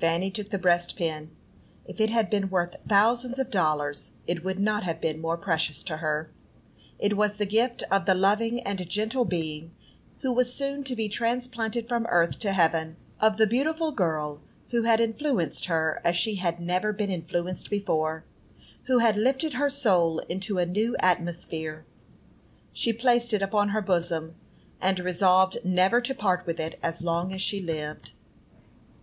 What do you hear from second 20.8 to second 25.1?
atmosphere. She placed it upon her bosom, and